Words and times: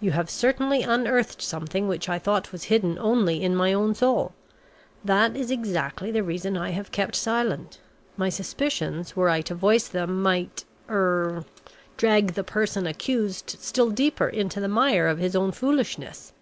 "You 0.00 0.12
have 0.12 0.30
certainly 0.30 0.80
unearthed 0.82 1.42
something 1.42 1.88
which 1.88 2.08
I 2.08 2.18
thought 2.18 2.52
was 2.52 2.64
hidden 2.72 2.96
only 2.98 3.42
in 3.42 3.54
my 3.54 3.74
own 3.74 3.94
soul. 3.94 4.32
That 5.04 5.36
is 5.36 5.50
exactly 5.50 6.10
the 6.10 6.22
reason 6.22 6.56
I 6.56 6.70
have 6.70 6.90
kept 6.90 7.14
silent; 7.14 7.78
my 8.16 8.30
suspicions 8.30 9.14
were 9.14 9.28
I 9.28 9.42
to 9.42 9.54
voice 9.54 9.86
them, 9.88 10.22
might 10.22 10.64
er 10.88 11.44
drag 11.98 12.28
the 12.32 12.44
person 12.44 12.86
accused 12.86 13.58
still 13.60 13.90
deeper 13.90 14.28
into 14.28 14.58
the 14.58 14.68
mire 14.68 15.06
of 15.06 15.18
his 15.18 15.36
own 15.36 15.52
foolishness. 15.52 16.32